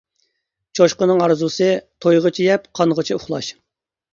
چوشقىنىڭ 0.77 1.21
ئارزۇسى: 1.25 1.67
تويغىچە 2.07 2.47
يەپ 2.49 2.67
قانغىچە 2.81 3.19
ئۇخلاش. 3.21 3.53